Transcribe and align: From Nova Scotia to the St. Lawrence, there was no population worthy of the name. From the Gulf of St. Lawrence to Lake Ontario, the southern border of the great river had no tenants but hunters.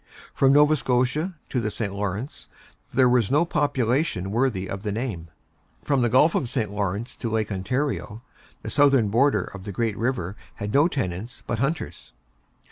From 0.33 0.51
Nova 0.51 0.75
Scotia 0.75 1.35
to 1.49 1.59
the 1.61 1.69
St. 1.69 1.93
Lawrence, 1.93 2.49
there 2.91 3.07
was 3.07 3.29
no 3.29 3.45
population 3.45 4.31
worthy 4.31 4.67
of 4.67 4.81
the 4.81 4.91
name. 4.91 5.27
From 5.83 6.01
the 6.01 6.09
Gulf 6.09 6.33
of 6.33 6.49
St. 6.49 6.71
Lawrence 6.71 7.15
to 7.17 7.29
Lake 7.29 7.51
Ontario, 7.51 8.23
the 8.63 8.71
southern 8.71 9.09
border 9.09 9.43
of 9.43 9.63
the 9.63 9.71
great 9.71 9.95
river 9.95 10.35
had 10.55 10.73
no 10.73 10.87
tenants 10.87 11.43
but 11.45 11.59
hunters. 11.59 12.13